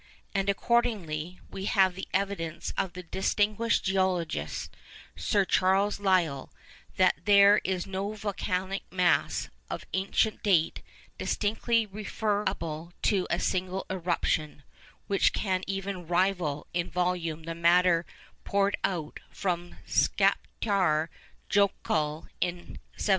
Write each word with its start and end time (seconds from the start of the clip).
And 0.33 0.49
accordingly, 0.49 1.39
we 1.51 1.65
have 1.65 1.93
the 1.93 2.07
evidence 2.11 2.73
of 2.75 2.93
the 2.93 3.03
distinguished 3.03 3.83
geologist, 3.83 4.75
Sir 5.15 5.45
Charles 5.45 5.99
Lyell, 5.99 6.51
that 6.97 7.17
there 7.25 7.61
is 7.63 7.85
no 7.85 8.13
volcanic 8.13 8.81
mass 8.91 9.49
'of 9.69 9.85
ancient 9.93 10.41
date, 10.41 10.81
distinctly 11.19 11.85
referable 11.85 12.93
to 13.03 13.27
a 13.29 13.39
single 13.39 13.85
eruption, 13.91 14.63
which 15.05 15.33
can 15.33 15.63
even 15.67 16.07
rival 16.07 16.65
in 16.73 16.89
volume 16.89 17.43
the 17.43 17.53
matter 17.53 18.03
poured 18.43 18.77
out 18.83 19.19
from 19.29 19.75
Skaptâr 19.87 21.09
Jokul 21.47 22.25
in 22.41 22.79
1783. 22.97 23.07